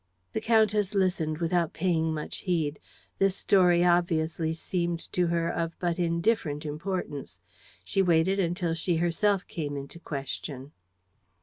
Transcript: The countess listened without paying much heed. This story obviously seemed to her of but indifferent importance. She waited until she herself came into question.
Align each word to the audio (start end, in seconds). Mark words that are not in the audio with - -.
The 0.33 0.41
countess 0.41 0.95
listened 0.95 1.37
without 1.37 1.73
paying 1.73 2.11
much 2.11 2.37
heed. 2.37 2.79
This 3.19 3.35
story 3.35 3.85
obviously 3.85 4.51
seemed 4.51 4.99
to 5.13 5.27
her 5.27 5.47
of 5.47 5.77
but 5.77 5.99
indifferent 5.99 6.65
importance. 6.65 7.39
She 7.83 8.01
waited 8.01 8.39
until 8.39 8.73
she 8.73 8.95
herself 8.95 9.45
came 9.45 9.77
into 9.77 9.99
question. 9.99 10.71